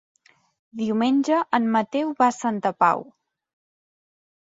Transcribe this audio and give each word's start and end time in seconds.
Diumenge 0.81 1.43
en 1.59 1.69
Mateu 1.77 2.17
va 2.25 2.33
a 2.33 2.37
Santa 2.41 2.75
Pau. 2.85 3.09